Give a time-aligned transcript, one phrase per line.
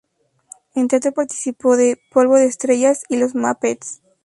[0.73, 4.01] En teatro, participó de "Polvo de estrellas" y "Los Muppets".